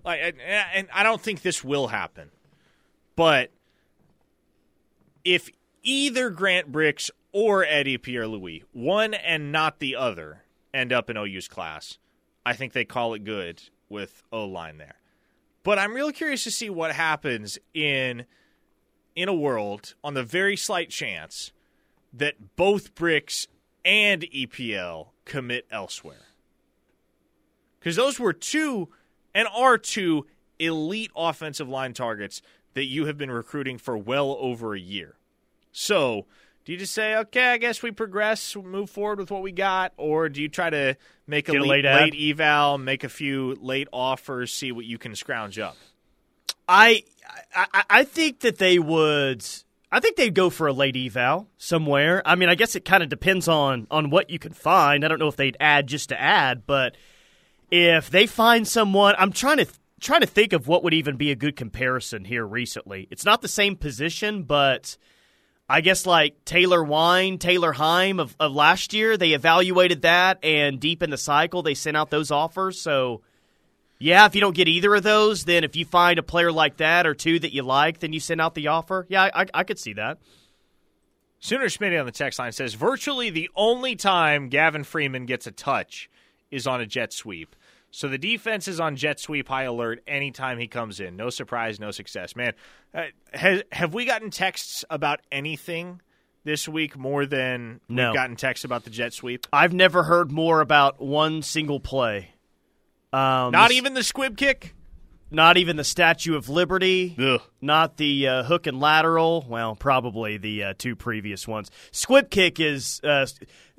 [0.05, 2.31] Like, and, and I don't think this will happen,
[3.15, 3.51] but
[5.23, 5.51] if
[5.83, 11.19] either Grant Brix or Eddie Pierre Louis, one and not the other, end up in
[11.19, 11.99] OU's class,
[12.47, 14.95] I think they call it good with O line there.
[15.63, 18.25] But I'm real curious to see what happens in
[19.15, 21.53] in a world on the very slight chance
[22.15, 23.47] that both Brix
[23.85, 26.27] and EPL commit elsewhere.
[27.79, 28.89] Because those were two
[29.35, 30.27] and are two
[30.59, 32.43] elite offensive line targets
[32.75, 35.17] that you have been recruiting for well over a year.
[35.73, 36.27] So,
[36.65, 39.93] do you just say, okay, I guess we progress, move forward with what we got,
[39.97, 43.57] or do you try to make a a late, late late eval, make a few
[43.61, 45.77] late offers, see what you can scrounge up?
[46.69, 47.05] I,
[47.55, 49.45] I I think that they would.
[49.93, 52.23] I think they'd go for a late eval somewhere.
[52.25, 55.05] I mean, I guess it kind of depends on on what you can find.
[55.05, 56.97] I don't know if they'd add just to add, but
[57.71, 59.67] if they find someone, I'm trying to
[60.01, 63.07] trying to think of what would even be a good comparison here recently.
[63.11, 64.97] It's not the same position, but
[65.69, 70.81] I guess like Taylor Wine, Taylor Heim of, of last year, they evaluated that, and
[70.81, 72.81] deep in the cycle, they sent out those offers.
[72.81, 73.23] So,
[74.01, 76.79] yeah, if you don't get either of those, then if you find a player like
[76.79, 79.07] that or two that you like, then you send out the offer.
[79.11, 80.19] Yeah, I, I, could see that.
[81.39, 85.53] Sooner Smitty on the text line says virtually the only time Gavin Freeman gets a
[85.53, 86.09] touch
[86.51, 87.55] is on a jet sweep.
[87.91, 91.17] So the defense is on jet sweep high alert anytime he comes in.
[91.17, 92.35] No surprise, no success.
[92.35, 92.55] Man,
[92.95, 96.01] uh, has, have we gotten texts about anything
[96.45, 98.09] this week more than No.
[98.09, 99.47] we've gotten texts about the jet sweep?
[99.53, 102.31] I've never heard more about one single play.
[103.13, 104.75] Um, Not even the squib kick?
[105.33, 107.15] Not even the Statue of Liberty.
[107.19, 107.41] Ugh.
[107.61, 109.47] Not the uh, hook and lateral.
[109.49, 111.71] Well, probably the uh, two previous ones.
[111.93, 113.27] Squib kick is uh,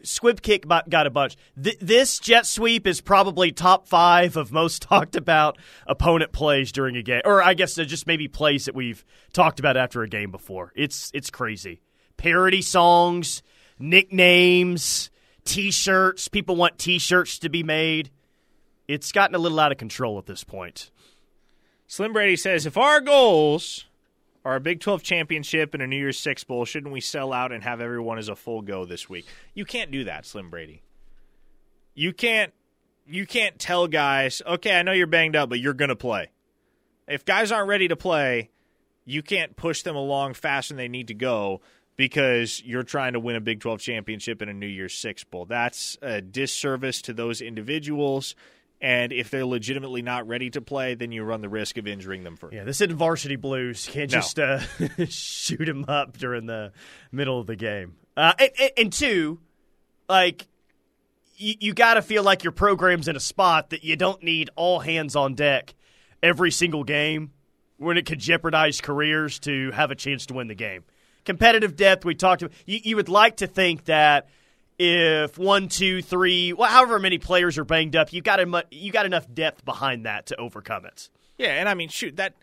[0.01, 1.35] squib kick got a bunch.
[1.61, 6.95] Th- this jet sweep is probably top five of most talked about opponent plays during
[6.95, 10.31] a game, or I guess just maybe plays that we've talked about after a game
[10.31, 10.71] before.
[10.73, 11.81] It's it's crazy.
[12.15, 13.43] Parody songs,
[13.77, 15.09] nicknames,
[15.43, 16.29] T-shirts.
[16.29, 18.09] People want T-shirts to be made.
[18.91, 20.91] It's gotten a little out of control at this point.
[21.87, 23.85] Slim Brady says, if our goals
[24.43, 27.53] are a Big 12 championship and a New Year's Six Bowl, shouldn't we sell out
[27.53, 29.27] and have everyone as a full go this week?
[29.53, 30.81] You can't do that, Slim Brady.
[31.93, 32.51] You can't
[33.07, 36.27] you can't tell guys, okay, I know you're banged up, but you're gonna play.
[37.07, 38.49] If guys aren't ready to play,
[39.05, 41.61] you can't push them along faster than they need to go
[41.95, 45.45] because you're trying to win a Big 12 championship and a New Year's Six Bowl.
[45.45, 48.35] That's a disservice to those individuals
[48.81, 52.23] and if they're legitimately not ready to play, then you run the risk of injuring
[52.23, 52.53] them first.
[52.53, 53.85] Yeah, this isn't varsity blues.
[53.87, 54.17] You can't no.
[54.17, 54.59] just uh,
[55.07, 56.71] shoot them up during the
[57.11, 57.95] middle of the game.
[58.17, 59.39] Uh, and, and, and, two,
[60.09, 60.47] like
[61.37, 64.49] you, you got to feel like your program's in a spot that you don't need
[64.55, 65.75] all hands on deck
[66.23, 67.31] every single game
[67.77, 70.83] when it could jeopardize careers to have a chance to win the game.
[71.23, 72.55] Competitive depth, we talked about.
[72.65, 74.27] You, you would like to think that
[74.83, 78.91] if one, two, three, well, however many players are banged up, you got em- you
[78.91, 81.07] got enough depth behind that to overcome it.
[81.37, 82.33] Yeah, and I mean, shoot that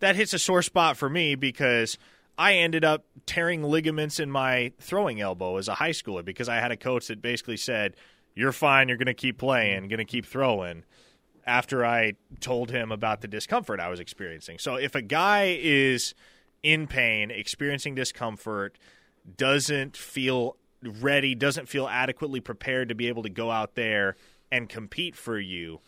[0.00, 1.96] that hits a sore spot for me because
[2.36, 6.56] I ended up tearing ligaments in my throwing elbow as a high schooler because I
[6.56, 7.96] had a coach that basically said,
[8.34, 8.88] "You're fine.
[8.88, 9.88] You're going to keep playing.
[9.88, 10.84] Going to keep throwing."
[11.46, 16.12] After I told him about the discomfort I was experiencing, so if a guy is
[16.62, 18.76] in pain, experiencing discomfort,
[19.38, 20.56] doesn't feel
[20.86, 24.16] ready, doesn't feel adequately prepared to be able to go out there
[24.50, 25.80] and compete for you,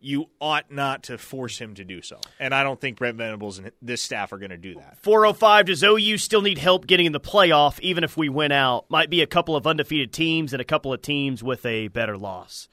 [0.00, 2.18] you ought not to force him to do so.
[2.38, 4.96] And I don't think Brent Venables and this staff are going to do that.
[5.02, 8.86] 405 Does OU still need help getting in the playoff, even if we win out?
[8.88, 12.16] Might be a couple of undefeated teams and a couple of teams with a better
[12.16, 12.68] loss.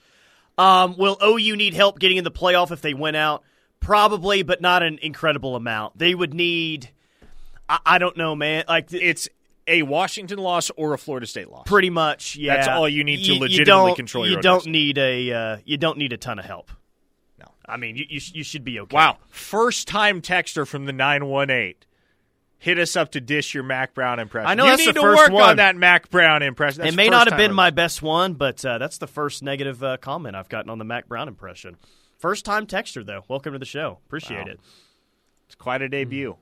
[0.58, 3.44] Um, will OU need help getting in the playoff if they win out?
[3.80, 5.98] Probably, but not an incredible amount.
[5.98, 6.90] They would need.
[7.70, 8.64] I, I don't know, man.
[8.68, 9.30] Like it's
[9.68, 11.68] a Washington loss or a Florida State loss.
[11.68, 12.56] Pretty much, yeah.
[12.56, 14.38] That's all you need to you, legitimately you control your.
[14.38, 16.72] You don't need a uh, you don't need a ton of help.
[17.40, 18.96] No, I mean you you, you should be okay.
[18.96, 21.86] Wow, first time texter from the nine one eight.
[22.60, 24.50] Hit us up to dish your Mack Brown impression.
[24.50, 25.50] I know you that's need the to first work one.
[25.52, 26.82] on that Mack Brown impression.
[26.82, 29.84] That's it may not have been my best one, but uh, that's the first negative
[29.84, 31.78] uh, comment I've gotten on the Mack Brown impression.
[32.18, 33.24] First time texter though.
[33.28, 34.00] Welcome to the show.
[34.08, 34.54] Appreciate wow.
[34.54, 34.60] it.
[35.46, 36.36] It's quite a debut.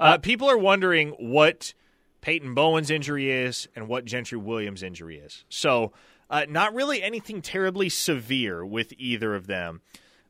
[0.00, 1.72] Uh, people are wondering what
[2.20, 5.44] Peyton Bowen's injury is and what Gentry Williams' injury is.
[5.48, 5.92] So,
[6.28, 9.80] uh, not really anything terribly severe with either of them.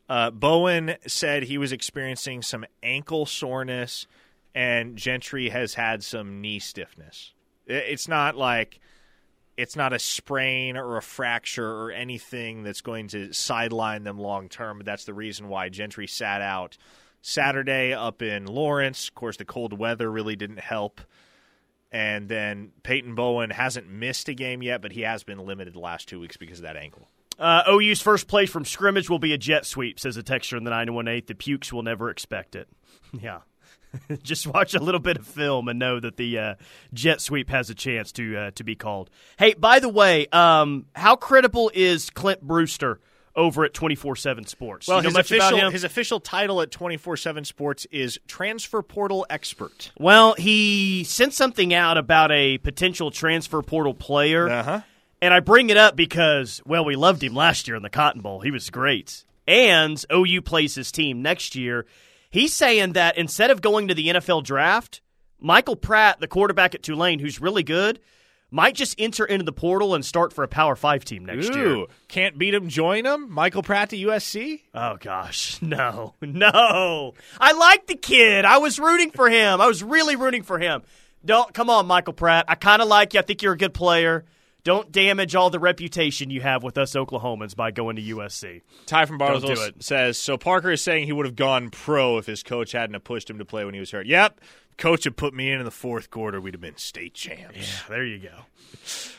[0.09, 4.07] Uh, Bowen said he was experiencing some ankle soreness,
[4.55, 7.33] and Gentry has had some knee stiffness.
[7.67, 8.81] It's not like
[9.57, 14.49] it's not a sprain or a fracture or anything that's going to sideline them long
[14.49, 14.79] term.
[14.79, 16.79] But that's the reason why Gentry sat out
[17.21, 19.09] Saturday up in Lawrence.
[19.09, 21.01] Of course, the cold weather really didn't help.
[21.93, 25.81] And then Peyton Bowen hasn't missed a game yet, but he has been limited the
[25.81, 27.09] last two weeks because of that ankle.
[27.39, 30.65] Uh, OU's first play from scrimmage will be a jet sweep, says a texture in
[30.65, 31.25] the 918.
[31.27, 32.69] The Pukes will never expect it.
[33.21, 33.41] yeah.
[34.23, 36.55] Just watch a little bit of film and know that the uh,
[36.93, 39.11] jet sweep has a chance to uh, to be called.
[39.37, 43.01] Hey, by the way, um, how credible is Clint Brewster
[43.41, 44.87] over at 24/7 Sports.
[44.87, 49.91] Well, you know his official his official title at 24/7 Sports is transfer portal expert.
[49.99, 54.49] Well, he sent something out about a potential transfer portal player.
[54.49, 54.81] Uh-huh.
[55.23, 58.21] And I bring it up because well, we loved him last year in the Cotton
[58.21, 58.41] Bowl.
[58.41, 59.25] He was great.
[59.47, 61.87] And OU plays his team next year.
[62.31, 65.01] He's saying that instead of going to the NFL draft,
[65.41, 67.99] Michael Pratt, the quarterback at Tulane, who's really good,
[68.51, 71.59] might just enter into the portal and start for a Power Five team next Ooh,
[71.59, 71.87] year.
[72.09, 73.31] Can't beat him, join him.
[73.31, 74.63] Michael Pratt to USC.
[74.75, 77.15] Oh gosh, no, no.
[77.41, 78.45] I like the kid.
[78.45, 79.61] I was rooting for him.
[79.61, 80.83] I was really rooting for him.
[81.25, 82.47] Don't come on, Michael Pratt.
[82.49, 83.21] I kind of like you.
[83.21, 84.25] I think you're a good player.
[84.63, 88.61] Don't damage all the reputation you have with us Oklahomans by going to USC.
[88.87, 90.37] Ty from Bartlesville says so.
[90.37, 93.45] Parker is saying he would have gone pro if his coach hadn't pushed him to
[93.45, 94.07] play when he was hurt.
[94.07, 94.41] Yep,
[94.77, 97.57] coach had put me in in the fourth quarter, we'd have been state champs.
[97.59, 98.35] Yeah, there you go.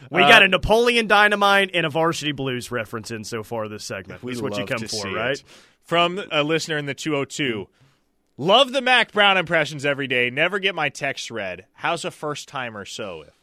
[0.10, 3.84] We uh, got a Napoleon Dynamite and a Varsity Blues reference in so far this
[3.84, 4.24] segment.
[4.24, 5.38] We what you come for, right?
[5.38, 5.44] It.
[5.84, 7.68] From a listener in the 202.
[8.38, 10.30] Love the Mack Brown impressions every day.
[10.30, 11.66] Never get my text read.
[11.74, 13.34] How's a first timer so if?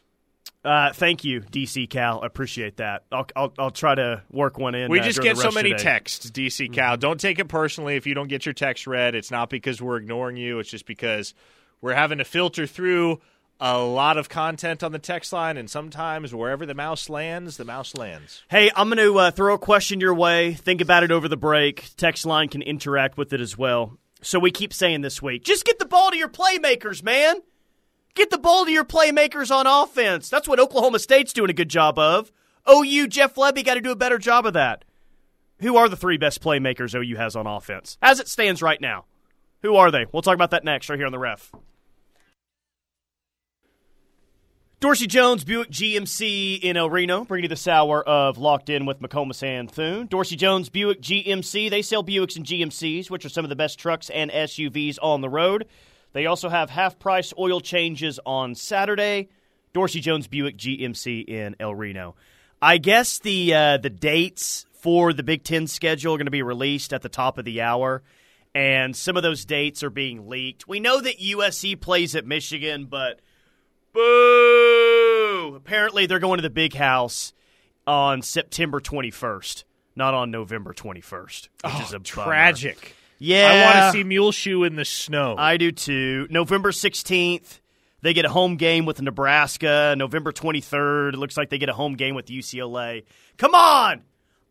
[0.63, 2.21] Uh, thank you, DC Cal.
[2.21, 3.03] Appreciate that.
[3.11, 4.91] I'll, I'll, I'll try to work one in.
[4.91, 5.83] We uh, just get so many today.
[5.83, 6.97] texts, DC Cal.
[6.97, 9.15] Don't take it personally if you don't get your text read.
[9.15, 10.59] It's not because we're ignoring you.
[10.59, 11.33] It's just because
[11.81, 13.19] we're having to filter through
[13.59, 17.65] a lot of content on the text line, and sometimes wherever the mouse lands, the
[17.65, 18.43] mouse lands.
[18.49, 20.53] Hey, I'm going to uh, throw a question your way.
[20.53, 21.89] Think about it over the break.
[21.97, 23.97] Text line can interact with it as well.
[24.21, 27.41] So we keep saying this week, just get the ball to your playmakers, man.
[28.15, 30.29] Get the ball to your playmakers on offense.
[30.29, 32.31] That's what Oklahoma State's doing a good job of.
[32.69, 34.83] OU, Jeff Lebby got to do a better job of that.
[35.59, 37.97] Who are the three best playmakers OU has on offense?
[38.01, 39.05] As it stands right now.
[39.61, 40.05] Who are they?
[40.11, 41.51] We'll talk about that next, right here on the ref.
[44.79, 49.01] Dorsey Jones, Buick GMC in El Reno, bringing you this hour of Locked In with
[49.01, 50.07] McComas and Thune.
[50.07, 53.77] Dorsey Jones, Buick GMC, they sell Buicks and GMCs, which are some of the best
[53.77, 55.65] trucks and SUVs on the road.
[56.13, 59.27] They also have half price oil changes on Saturday.
[59.73, 62.15] Dorsey Jones, Buick GMC in El Reno.
[62.61, 66.41] I guess the uh, the dates for the Big Ten schedule are going to be
[66.41, 68.01] released at the top of the hour,
[68.53, 70.67] and some of those dates are being leaked.
[70.67, 73.21] We know that USC plays at Michigan, but
[73.93, 75.53] Boo!
[75.55, 77.33] Apparently, they're going to the big house
[77.87, 79.63] on September 21st,
[79.95, 82.27] not on November 21st, which oh, is a bummer.
[82.27, 82.95] Tragic.
[83.17, 85.35] Yeah, I want to see Muleshoe in the snow.
[85.37, 86.27] I do too.
[86.29, 87.59] November 16th,
[88.01, 89.95] they get a home game with Nebraska.
[89.97, 93.03] November 23rd, it looks like they get a home game with UCLA.
[93.37, 94.03] Come on!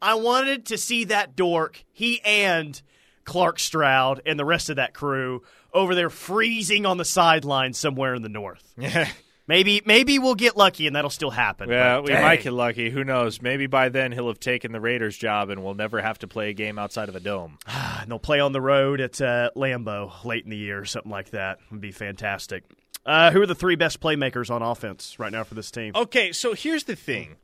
[0.03, 2.80] I wanted to see that dork, he and
[3.29, 5.43] Clark Stroud and the rest of that crew
[5.74, 8.64] over there freezing on the sideline somewhere in the north.
[8.79, 9.09] Yeah.
[9.47, 11.70] Maybe maybe we'll get lucky and that'll still happen.
[11.70, 12.20] Yeah, we dang.
[12.22, 12.91] might get lucky.
[12.91, 13.41] Who knows?
[13.41, 16.51] Maybe by then he'll have taken the Raiders job and we'll never have to play
[16.51, 17.59] a game outside of a dome.
[18.01, 21.11] And they'll play on the road at uh, Lambeau late in the year, or something
[21.11, 21.59] like that.
[21.70, 22.62] Would be fantastic.
[23.05, 25.93] Uh, who are the three best playmakers on offense right now for this team?
[25.95, 27.37] Okay, so here's the thing.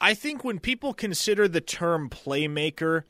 [0.00, 3.02] I think when people consider the term playmaker,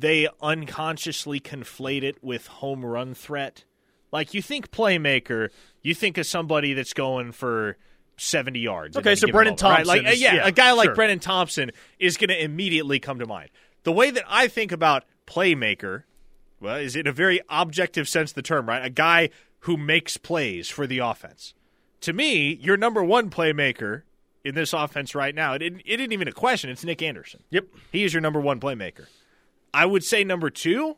[0.00, 3.64] they unconsciously conflate it with home run threat.
[4.12, 5.48] Like you think playmaker,
[5.82, 7.76] you think of somebody that's going for
[8.18, 8.96] 70 yards.
[8.96, 9.76] Okay, so Brenen moment, right?
[9.76, 10.96] Thompson Like is- yeah, yeah, a guy like sure.
[10.96, 13.50] Brenen Thompson is going to immediately come to mind.
[13.84, 16.04] The way that I think about playmaker,
[16.60, 18.84] well, is in a very objective sense of the term, right?
[18.84, 19.30] A guy
[19.60, 21.54] who makes plays for the offense.
[22.02, 24.02] To me, your number one playmaker
[24.44, 26.70] in this offense right now, it, it, it isn't even a question.
[26.70, 27.42] It's Nick Anderson.
[27.50, 27.66] Yep.
[27.92, 29.06] He is your number one playmaker.
[29.76, 30.96] I would say number two,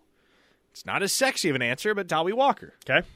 [0.71, 2.75] it's not as sexy of an answer, but Tawee Walker.
[2.89, 3.07] Okay.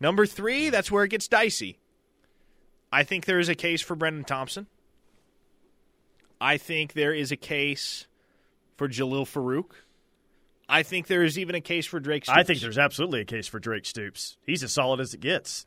[0.00, 1.78] Number three, that's where it gets dicey.
[2.92, 4.66] I think there is a case for Brenen Thompson.
[6.40, 8.06] I think there is a case
[8.76, 9.70] for Jalil Farooq.
[10.68, 12.38] I think there is even a case for Drake Stoops.
[12.38, 14.36] I think there's absolutely a case for Drake Stoops.
[14.44, 15.64] He's as solid as it gets.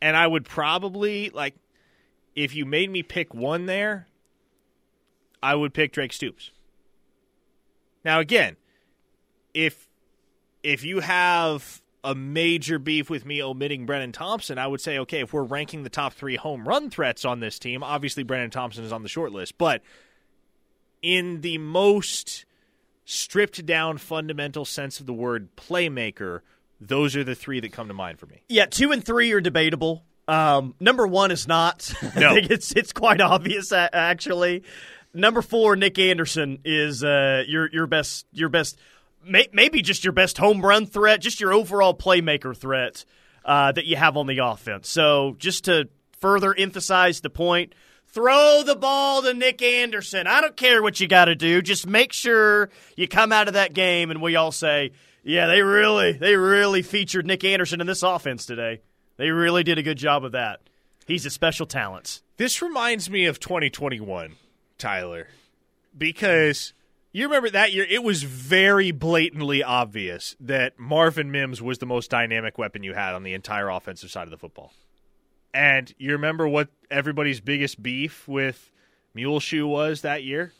[0.00, 1.54] and I would probably like
[2.34, 4.08] if you made me pick one there,
[5.42, 6.50] I would pick Drake Stoops.
[8.04, 8.56] Now again,
[9.54, 9.88] if
[10.62, 15.20] if you have a major beef with me omitting Brenen Thompson, I would say okay,
[15.20, 18.84] if we're ranking the top 3 home run threats on this team, obviously Brenen Thompson
[18.84, 19.82] is on the short list, but
[21.00, 22.44] in the most
[23.04, 26.40] stripped down fundamental sense of the word playmaker,
[26.80, 28.42] those are the three that come to mind for me.
[28.48, 30.04] Yeah, two and three are debatable.
[30.28, 31.92] Um, number one is not.
[32.16, 32.30] No.
[32.30, 34.62] I think it's it's quite obvious actually.
[35.14, 38.78] Number four, Nick Anderson is uh, your your best your best
[39.26, 43.04] may, maybe just your best home run threat, just your overall playmaker threat
[43.44, 44.88] uh, that you have on the offense.
[44.88, 45.88] So just to
[46.18, 47.74] further emphasize the point,
[48.08, 50.26] throw the ball to Nick Anderson.
[50.26, 53.54] I don't care what you got to do, just make sure you come out of
[53.54, 54.92] that game and we all say,
[55.24, 58.80] yeah, they really they really featured Nick Anderson in this offense today.
[59.16, 60.60] They really did a good job of that.
[61.06, 62.22] He's a special talent.
[62.36, 64.34] This reminds me of 2021,
[64.82, 65.28] Tyler,
[65.96, 66.72] because
[67.12, 72.10] you remember that year it was very blatantly obvious that Marvin Mims was the most
[72.10, 74.72] dynamic weapon you had on the entire offensive side of the football.
[75.54, 78.72] And you remember what everybody's biggest beef with
[79.14, 80.52] Muleshoe was that year?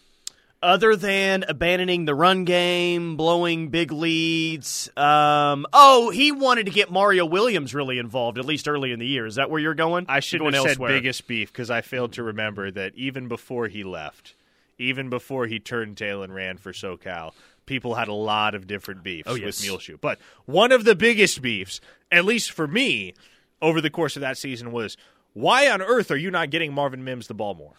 [0.62, 6.88] Other than abandoning the run game, blowing big leads, um, oh, he wanted to get
[6.88, 9.26] Mario Williams really involved, at least early in the year.
[9.26, 10.06] Is that where you're going?
[10.08, 13.66] I should have going said biggest beef because I failed to remember that even before
[13.66, 14.36] he left,
[14.78, 17.32] even before he turned tail and ran for SoCal,
[17.66, 19.60] people had a lot of different beefs Oh, yes.
[19.60, 19.96] with Muleshoe.
[20.00, 21.80] But one of the biggest beefs,
[22.12, 23.14] at least for me,
[23.60, 24.96] over the course of that season was
[25.32, 27.72] why on earth are you not getting Marvin Mims the ball more?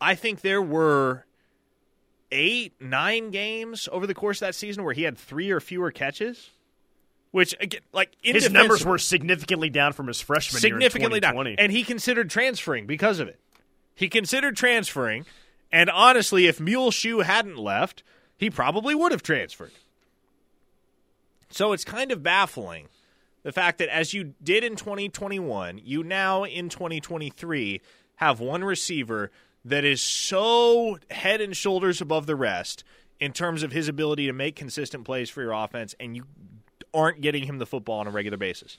[0.00, 1.26] I think there were
[2.32, 5.90] eight, nine games over the course of that season where he had three or fewer
[5.92, 6.50] catches.
[7.30, 10.70] which again, like his numbers were significantly down from his freshman year.
[10.72, 13.38] significantly down, and he considered transferring because of it.
[13.94, 15.26] He considered transferring,
[15.70, 18.02] and honestly, if Muleshoe hadn't left,
[18.36, 19.72] he probably would have transferred.
[21.50, 22.88] So it's kind of baffling
[23.42, 27.80] the fact that as you did in 2021, you now in 2023
[28.16, 29.30] have one receiver
[29.64, 32.84] that is so head and shoulders above the rest
[33.20, 36.24] in terms of his ability to make consistent plays for your offense, and you
[36.92, 38.78] aren't getting him the football on a regular basis.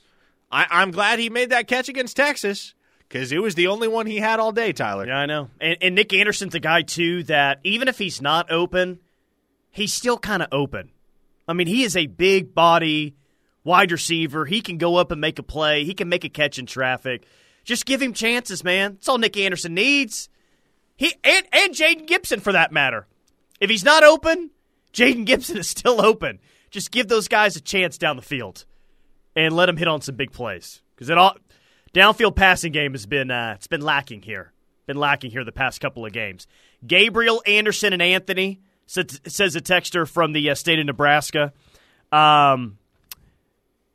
[0.52, 2.76] I, am glad he made that catch against Texas
[3.08, 5.08] because it was the only one he had all day, Tyler.
[5.08, 5.50] Yeah, I know.
[5.60, 9.00] And, and Nick Anderson's a guy, too, that even if he's not open,
[9.72, 10.92] he's still kind of open.
[11.48, 13.16] I mean, he is a big body
[13.64, 14.46] wide receiver.
[14.46, 15.86] He can go up and make a play.
[15.86, 17.26] He can make a catch in traffic.
[17.64, 18.94] Just give him chances, man.
[18.94, 20.30] That's all Nick Anderson needs.
[21.04, 23.08] He and, and Jayden Gibson for that matter.
[23.60, 24.52] If he's not open,
[24.94, 26.40] Jayden Gibson is still open.
[26.72, 28.64] Just give those guys a chance down the field
[29.36, 31.36] and let them hit on some big plays because it all
[31.94, 34.54] downfield passing game has been uh, it's been lacking here.
[34.86, 36.48] Been lacking here the past couple of games.
[36.88, 41.52] Gabriel Anderson and Anthony says a texter from the uh, state of Nebraska.
[42.14, 42.78] Um,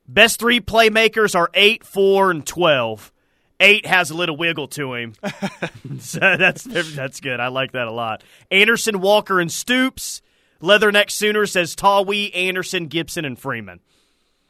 [0.06, 3.10] best three playmakers are eight, four, and twelve.
[3.60, 5.14] Eight has a little wiggle to him,
[5.98, 7.40] so that's that's good.
[7.40, 8.22] I like that a lot.
[8.50, 10.22] Anderson, Walker, and Stoops.
[10.60, 13.80] Leatherneck Sooner says Tawee, Anderson, Gibson, and Freeman.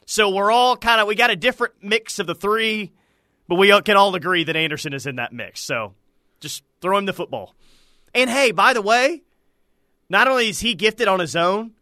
[0.06, 2.92] So we're all kind of we got a different mix of the three,
[3.46, 5.60] but we can all agree that Anderson is in that mix.
[5.60, 5.94] So
[6.40, 7.54] just throw him the football.
[8.14, 9.22] And hey, by the way,
[10.08, 11.72] not only is he gifted on his own,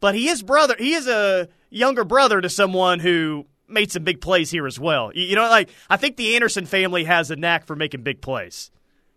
[0.00, 0.76] but he is brother.
[0.78, 5.12] He is a younger brother to someone who made some big plays here as well.
[5.14, 8.70] You know, like I think the Anderson family has a knack for making big plays.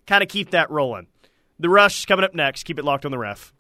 [0.07, 1.07] Kind of keep that rolling.
[1.59, 2.63] The rush coming up next.
[2.63, 3.53] Keep it locked on the ref.